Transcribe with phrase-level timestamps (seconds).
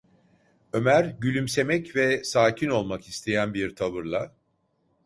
[0.73, 4.35] Ömer gülümsemek ve sakin olmak isteyen bir tavırla: